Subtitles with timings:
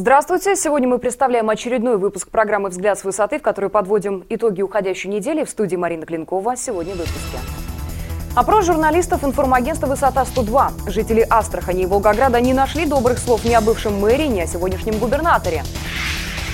[0.00, 0.54] Здравствуйте!
[0.54, 5.42] Сегодня мы представляем очередной выпуск программы «Взгляд с высоты», в которой подводим итоги уходящей недели.
[5.42, 6.56] В студии Марина Клинкова.
[6.56, 7.38] Сегодня в выпуске.
[8.36, 10.88] Опрос журналистов информагентства «Высота-102».
[10.88, 14.98] Жители Астрахани и Волгограда не нашли добрых слов ни о бывшем мэре, ни о сегодняшнем
[14.98, 15.64] губернаторе.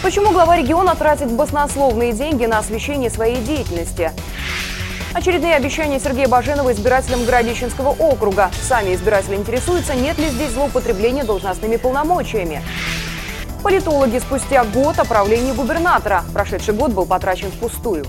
[0.02, 4.12] Почему глава региона тратит баснословные деньги на освещение своей деятельности?
[5.12, 8.50] Очередные обещания Сергея Баженова избирателям Городищенского округа.
[8.62, 12.62] Сами избиратели интересуются, нет ли здесь злоупотребления должностными полномочиями.
[13.64, 16.22] Политологи спустя год о правлении губернатора.
[16.34, 18.04] Прошедший год был потрачен впустую.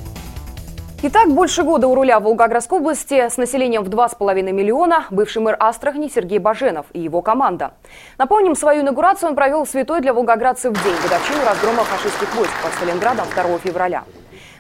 [1.02, 6.12] Итак, больше года у руля Волгоградской области с населением в 2,5 миллиона бывший мэр Астрахани
[6.14, 7.72] Сергей Баженов и его команда.
[8.18, 13.26] Напомним, свою инаугурацию он провел святой для волгоградцев день годовщину разгрома фашистских войск под Сталинградом
[13.34, 14.04] 2 февраля.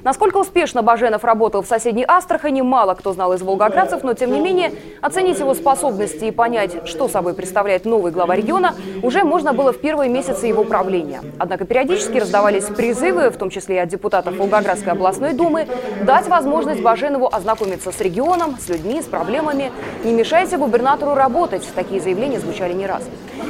[0.05, 4.39] Насколько успешно Баженов работал в соседней Астрахани, мало кто знал из волгоградцев, но тем не
[4.39, 4.71] менее
[5.01, 9.79] оценить его способности и понять, что собой представляет новый глава региона, уже можно было в
[9.79, 11.21] первые месяцы его правления.
[11.39, 15.67] Однако периодически раздавались призывы, в том числе и от депутатов Волгоградской областной думы,
[16.03, 19.71] дать возможность Баженову ознакомиться с регионом, с людьми, с проблемами.
[20.03, 21.67] Не мешайте губернатору работать.
[21.73, 23.01] Такие заявления звучали не раз.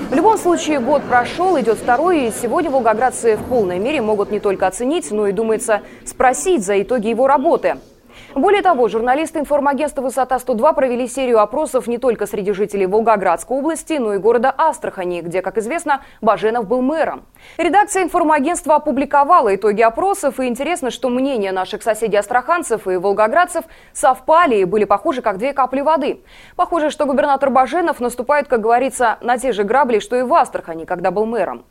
[0.09, 4.39] В любом случае, год прошел, идет второй, и сегодня волгоградцы в полной мере могут не
[4.39, 7.77] только оценить, но и, думается, спросить за итоги его работы.
[8.33, 14.13] Более того, журналисты информагентства «Высота-102» провели серию опросов не только среди жителей Волгоградской области, но
[14.13, 17.25] и города Астрахани, где, как известно, Баженов был мэром.
[17.57, 24.65] Редакция информагентства опубликовала итоги опросов, и интересно, что мнения наших соседей-астраханцев и волгоградцев совпали и
[24.65, 26.21] были похожи, как две капли воды.
[26.55, 30.85] Похоже, что губернатор Баженов наступает, как говорится, на те же грабли, что и в Астрахани,
[30.85, 31.65] когда был мэром.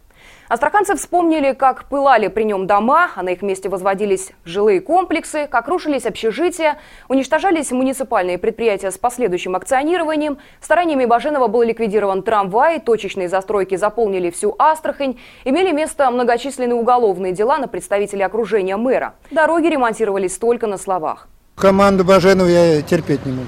[0.48, 5.68] Астраханцы вспомнили, как пылали при нем дома, а на их месте возводились жилые комплексы, как
[5.68, 6.78] рушились общежития,
[7.08, 10.36] уничтожались муниципальные предприятия с последующим акционированием.
[10.60, 17.56] Стараниями Баженова был ликвидирован трамвай, точечные застройки заполнили всю Астрахань, имели место многочисленные уголовные дела
[17.56, 19.14] на представителей окружения мэра.
[19.30, 21.28] Дороги ремонтировались только на словах.
[21.56, 23.46] Команду Баженова я терпеть не могу.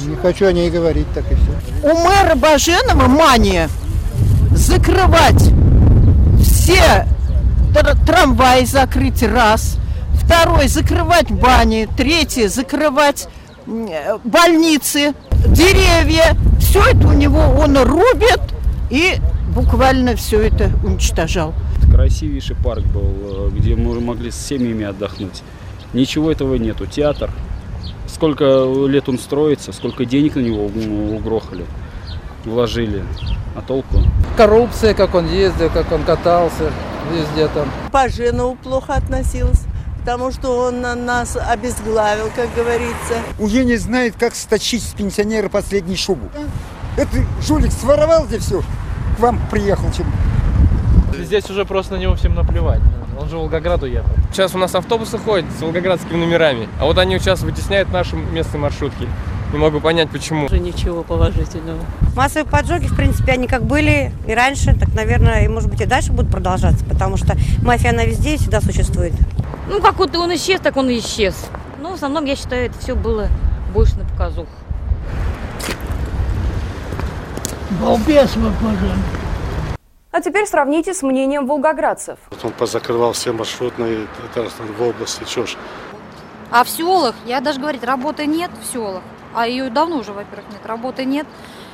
[0.00, 1.52] Не хочу о ней говорить, так и все.
[1.84, 3.68] У мэра Баженова мания
[4.50, 5.52] закрывать
[6.62, 7.04] все
[8.06, 9.78] трамваи закрыть раз,
[10.14, 13.26] второй закрывать бани, третий закрывать
[13.66, 15.12] больницы,
[15.48, 16.36] деревья.
[16.60, 18.40] Все это у него он рубит
[18.90, 19.16] и
[19.52, 21.52] буквально все это уничтожал.
[21.90, 25.42] Красивейший парк был, э, где мы могли с семьями отдохнуть.
[25.92, 26.86] Ничего этого нету.
[26.86, 27.30] Театр.
[28.06, 30.66] Сколько лет он строится, сколько денег на него
[31.16, 31.64] угрохали,
[32.44, 33.02] вложили.
[33.56, 33.98] А толку?
[34.36, 36.70] Коррупция, как он ездил, как он катался
[37.12, 37.68] везде там.
[37.90, 39.66] По Женову плохо относилась
[40.02, 43.22] потому что он нас обезглавил, как говорится.
[43.38, 46.28] Уже не знает, как сточить с пенсионера последнюю шубу.
[46.96, 47.08] Это
[47.40, 48.62] жулик своровал здесь все,
[49.16, 50.06] к вам приехал чем.
[51.16, 52.80] Здесь уже просто на него всем наплевать.
[53.18, 54.10] Он же в Волгоград уехал.
[54.32, 58.60] Сейчас у нас автобусы ходят с волгоградскими номерами, а вот они сейчас вытесняют наши местные
[58.60, 59.06] маршрутки.
[59.52, 60.46] Не могу понять, почему.
[60.46, 61.78] Уже ничего положительного.
[62.16, 65.84] Массовые поджоги, в принципе, они как были и раньше, так, наверное, и, может быть, и
[65.84, 69.12] дальше будут продолжаться, потому что мафия, она везде и всегда существует.
[69.68, 71.34] Ну, как вот он исчез, так он и исчез.
[71.82, 73.28] Но в основном, я считаю, это все было
[73.74, 74.46] больше на показух.
[77.80, 78.98] Балбес вы, пожалуйста.
[80.12, 82.18] А теперь сравните с мнением волгоградцев.
[82.30, 85.56] Вот он позакрывал все маршрутные в области, ж.
[86.50, 89.02] А в селах, я даже говорить, работы нет в селах.
[89.34, 91.26] А ее давно уже, во-первых, нет, работы нет.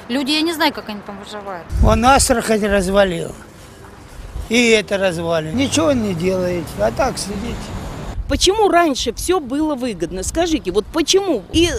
[0.08, 1.66] Люди, я не знаю, как они там выживают.
[1.86, 3.32] Он Астрахань развалил.
[4.48, 5.52] И это развалил.
[5.52, 7.56] Ничего не делает, а так сидите.
[8.28, 10.22] Почему раньше все было выгодно?
[10.22, 11.42] Скажите, вот почему?
[11.52, 11.70] И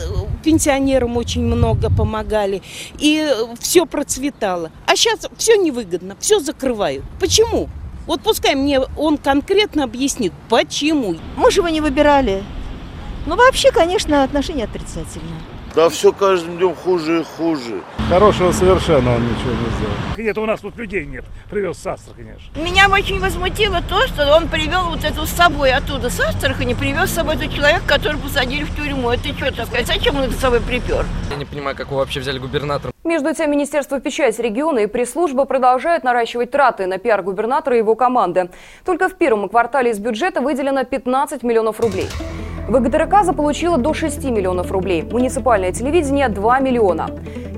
[0.44, 2.64] пенсионерам очень много помогали,
[2.98, 3.28] и
[3.60, 4.72] все процветало.
[4.88, 7.04] А сейчас все невыгодно, все закрывают.
[7.20, 7.70] Почему?
[8.08, 11.16] Вот пускай мне он конкретно объяснит, почему.
[11.38, 12.44] Мы же его не выбирали.
[13.28, 15.42] Но вообще, конечно, отношения отрицательные.
[15.76, 17.82] Да все каждым днем хуже и хуже.
[18.10, 19.94] Хорошего совершенно он ничего не сделал.
[20.18, 21.24] Нет, у нас тут людей нет.
[21.50, 22.36] Привез с Астрахани.
[22.56, 27.12] Меня очень возмутило то, что он привел вот эту с собой оттуда с Астрахани, привез
[27.12, 29.12] с собой этот человек, который посадили в тюрьму.
[29.12, 29.86] Это что такое?
[29.86, 31.06] Зачем он это с собой припер?
[31.30, 32.92] Я не понимаю, как его вообще взяли губернатором.
[33.04, 37.96] Между тем, Министерство печати региона и пресс-служба продолжают наращивать траты на пиар губернатора и его
[37.96, 38.50] команды.
[38.86, 42.08] Только в первом квартале из бюджета выделено 15 миллионов рублей.
[42.70, 47.10] ВГТРК заполучила до 6 миллионов рублей, муниципальное телевидение– 2 миллиона.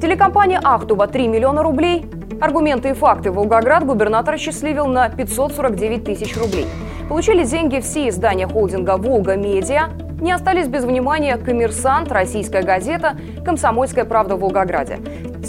[0.01, 2.05] Телекомпания «Ахтуба»– 3 миллиона рублей.
[2.39, 6.65] Аргументы и факты Волгоград губернатор счастливил на 549 тысяч рублей.
[7.09, 9.89] Получили деньги все издания холдинга «Волга Медиа»,
[10.21, 14.99] не остались без внимания «Коммерсант», «Российская газета», «Комсомольская правда» в Волгограде.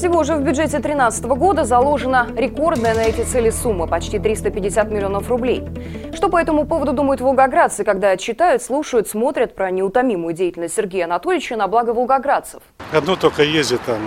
[0.03, 5.29] Всего же в бюджете 2013 года заложена рекордная на эти цели сумма– почти 350 миллионов
[5.29, 5.63] рублей.
[6.13, 11.57] Что по этому поводу думают волгоградцы, когда читают, слушают, смотрят про неутомимую деятельность Сергея Анатольевича
[11.57, 12.63] на благо волгоградцев?
[12.91, 14.01] Одно только ездит там,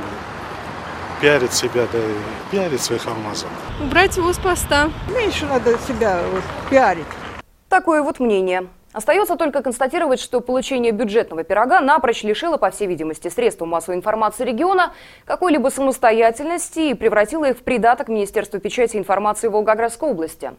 [1.21, 3.47] пиарит себя, да и пиарит своих алмазов.
[3.81, 4.89] Убрать его с поста.
[5.15, 7.05] Меньше надо себя вот, пиарить.
[7.69, 8.67] Такое вот мнение.
[8.95, 14.45] Остается только констатировать, что получение бюджетного пирога напрочь лишило, по всей видимости, средства массовой информации
[14.45, 14.93] региона
[15.25, 20.51] какой-либо самостоятельности и превратило их в придаток Министерства печати и информации Волгоградской области.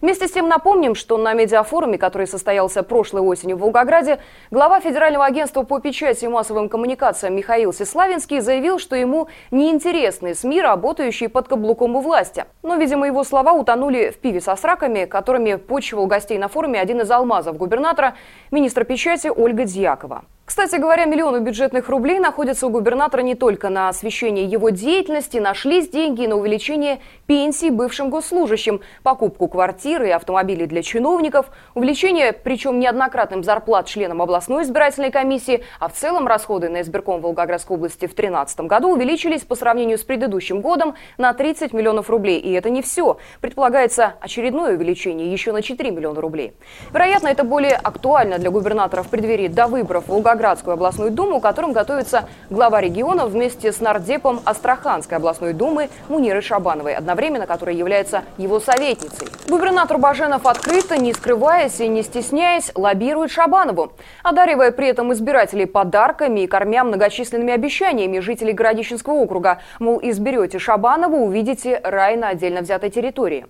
[0.00, 4.18] Вместе с тем напомним, что на медиафоруме, который состоялся прошлой осенью в Волгограде,
[4.50, 10.62] глава Федерального агентства по печати и массовым коммуникациям Михаил Сеславинский заявил, что ему неинтересны СМИ,
[10.62, 12.44] работающие под каблуком у власти.
[12.64, 17.00] Но, видимо, его слова утонули в пиве со сраками, которыми почивал гостей на форуме один
[17.00, 18.14] из алмазов губернатора губернатора,
[18.50, 20.22] министра печати Ольга Дьякова.
[20.46, 25.88] Кстати говоря, миллионы бюджетных рублей находятся у губернатора не только на освещение его деятельности, нашлись
[25.88, 33.42] деньги на увеличение пенсий бывшим госслужащим, покупку квартиры и автомобилей для чиновников, увеличение, причем неоднократным
[33.42, 38.60] зарплат членам областной избирательной комиссии, а в целом расходы на избирком Волгоградской области в 2013
[38.60, 42.38] году увеличились по сравнению с предыдущим годом на 30 миллионов рублей.
[42.38, 43.16] И это не все.
[43.40, 46.52] Предполагается очередное увеличение еще на 4 миллиона рублей.
[46.92, 51.72] Вероятно, это более актуально для губернатора в преддверии до выборов Волгоградской Волгоградскую областную думу, которым
[51.72, 58.58] готовится глава региона вместе с нардепом Астраханской областной думы Мунирой Шабановой, одновременно которая является его
[58.58, 59.28] советницей.
[59.48, 63.92] Губернатор Баженов открыто, не скрываясь и не стесняясь, лоббирует Шабанову,
[64.24, 69.60] одаривая при этом избирателей подарками и кормя многочисленными обещаниями жителей Городищенского округа.
[69.78, 73.46] Мол, изберете Шабанову, увидите рай на отдельно взятой территории.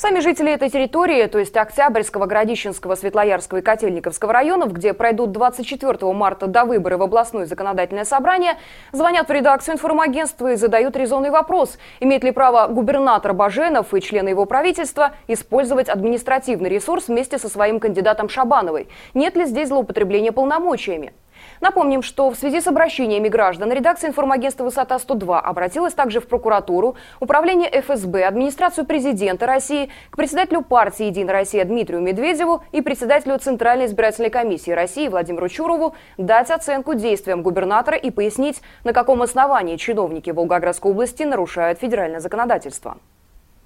[0.00, 6.12] Сами жители этой территории, то есть Октябрьского, Городищенского, Светлоярского и Котельниковского районов, где пройдут 24
[6.12, 8.58] марта до выборы в областное законодательное собрание,
[8.92, 14.28] звонят в редакцию информагентства и задают резонный вопрос, имеет ли право губернатор Баженов и члены
[14.28, 18.86] его правительства использовать административный ресурс вместе со своим кандидатом Шабановой.
[19.14, 21.12] Нет ли здесь злоупотребления полномочиями?
[21.60, 27.68] Напомним, что в связи с обращениями граждан редакция информагентства «Высота-102» обратилась также в прокуратуру, управление
[27.70, 34.30] ФСБ, администрацию президента России, к председателю партии «Единая Россия» Дмитрию Медведеву и председателю Центральной избирательной
[34.30, 40.90] комиссии России Владимиру Чурову дать оценку действиям губернатора и пояснить, на каком основании чиновники Волгоградской
[40.90, 42.98] области нарушают федеральное законодательство.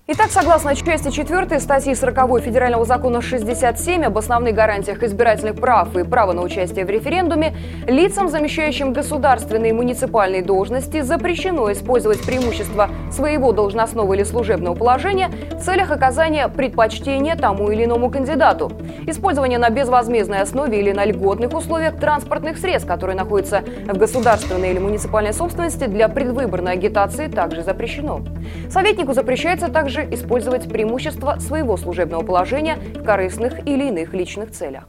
[0.09, 6.03] Итак, согласно части 4 статьи 40 Федерального закона 67 об основных гарантиях избирательных прав и
[6.03, 7.55] права на участие в референдуме,
[7.87, 15.61] лицам, замещающим государственные и муниципальные должности, запрещено использовать преимущество своего должностного или служебного положения в
[15.61, 18.73] целях оказания предпочтения тому или иному кандидату.
[19.07, 24.81] Использование на безвозмездной основе или на льготных условиях транспортных средств, которые находятся в государственной или
[24.81, 28.23] муниципальной собственности для предвыборной агитации, также запрещено.
[28.69, 34.85] Советнику запрещается также также использовать преимущества своего служебного положения в корыстных или иных личных целях.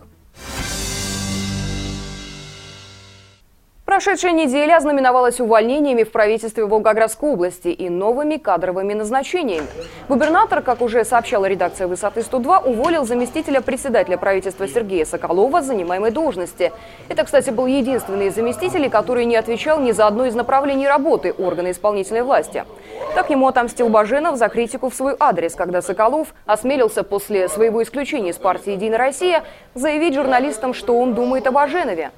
[3.94, 9.68] Прошедшая неделя ознаменовалась увольнениями в правительстве Волгоградской области и новыми кадровыми назначениями.
[10.10, 16.72] Губернатор, как уже сообщала редакция «Высоты-102», уволил заместителя председателя правительства Сергея Соколова с занимаемой должности.
[17.08, 21.32] Это, кстати, был единственный из заместителей, который не отвечал ни за одно из направлений работы
[21.32, 22.66] органа исполнительной власти.
[23.14, 28.32] Так ему отомстил Баженов за критику в свой адрес, когда Соколов осмелился после своего исключения
[28.32, 29.44] из партии «Единая Россия»
[29.76, 32.10] заявить журналистам, что он думает о Баженове.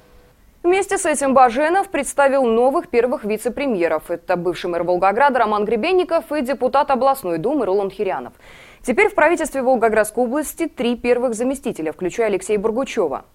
[0.66, 4.10] Вместе с этим Баженов представил новых первых вице-премьеров.
[4.10, 8.32] Это бывший мэр Волгограда Роман Гребенников и депутат областной думы Ролан Хирянов.
[8.82, 13.26] Теперь в правительстве Волгоградской области три первых заместителя, включая Алексея Бургучева.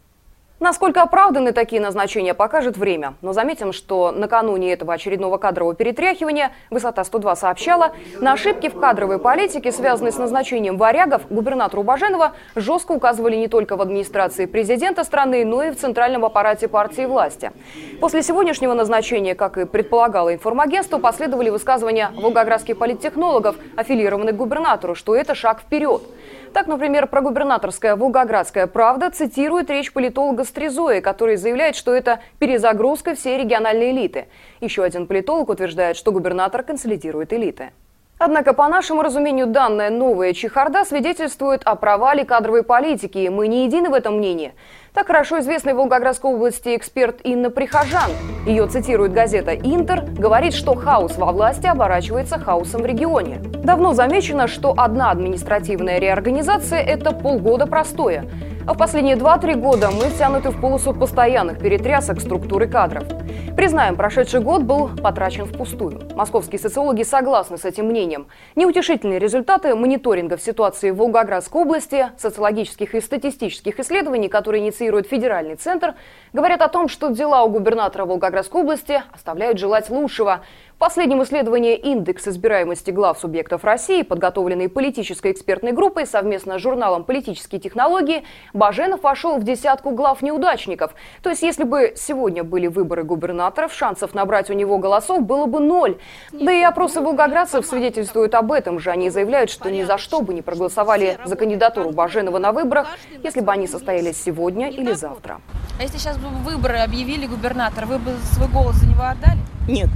[0.62, 3.16] Насколько оправданы такие назначения, покажет время.
[3.24, 9.72] Но заметим, что накануне этого очередного кадрового перетряхивания «Высота-102» сообщала, на ошибки в кадровой политике,
[9.72, 15.64] связанные с назначением варягов, губернатору Баженова жестко указывали не только в администрации президента страны, но
[15.64, 17.52] и в центральном аппарате партии власти.
[18.00, 25.34] После сегодняшнего назначения, как и предполагало информагентство, последовали высказывания волгоградских политтехнологов, аффилированных губернатору, что это
[25.34, 26.04] шаг вперед.
[26.54, 33.38] Так, например, прогубернаторская «Волгоградская правда» цитирует речь политолога Стрезои, который заявляет, что это перезагрузка всей
[33.38, 34.28] региональной элиты.
[34.60, 37.72] Еще один политолог утверждает, что губернатор консолидирует элиты.
[38.24, 43.66] Однако, по нашему разумению, данная новая чехарда свидетельствует о провале кадровой политики, и мы не
[43.66, 44.54] едины в этом мнении.
[44.94, 48.12] Так хорошо известный в Волгоградской области эксперт Инна Прихожан,
[48.46, 53.40] ее цитирует газета «Интер», говорит, что хаос во власти оборачивается хаосом в регионе.
[53.64, 58.26] Давно замечено, что одна административная реорганизация– это полгода простоя.
[58.68, 63.04] А в последние 2-3 года мы втянуты в полосу постоянных перетрясок структуры кадров.
[63.56, 66.02] Признаем, прошедший год был потрачен впустую.
[66.16, 68.28] Московские социологи согласны с этим мнением.
[68.56, 75.96] Неутешительные результаты мониторингов ситуации в Волгоградской области, социологических и статистических исследований, которые инициирует Федеральный центр,
[76.32, 80.42] говорят о том, что дела у губернатора Волгоградской области оставляют желать лучшего.
[80.82, 87.04] В последнем исследовании «Индекс избираемости глав субъектов России», подготовленный политической экспертной группой совместно с журналом
[87.04, 90.96] «Политические технологии», Баженов вошел в десятку глав неудачников.
[91.22, 95.60] То есть, если бы сегодня были выборы губернаторов, шансов набрать у него голосов было бы
[95.60, 96.00] ноль.
[96.32, 98.90] Да и опросы волгоградцев свидетельствуют об этом же.
[98.90, 102.88] Они заявляют, что ни за что бы не проголосовали за кандидатуру Баженова на выборах,
[103.22, 105.42] если бы они состоялись сегодня или завтра.
[105.78, 109.38] А если сейчас бы выборы объявили губернатора, вы бы свой голос за него отдали?
[109.68, 109.90] Нет.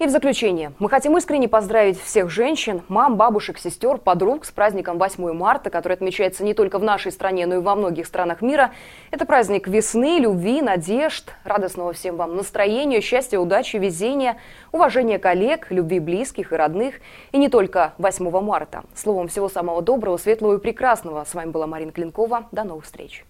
[0.00, 4.96] И в заключение, мы хотим искренне поздравить всех женщин, мам, бабушек, сестер, подруг с праздником
[4.96, 8.70] 8 марта, который отмечается не только в нашей стране, но и во многих странах мира.
[9.10, 14.38] Это праздник весны, любви, надежд, радостного всем вам настроения, счастья, удачи, везения,
[14.72, 16.94] уважения коллег, любви близких и родных.
[17.32, 18.84] И не только 8 марта.
[18.94, 21.26] Словом, всего самого доброго, светлого и прекрасного.
[21.28, 22.48] С вами была Марина Клинкова.
[22.52, 23.26] До новых встреч.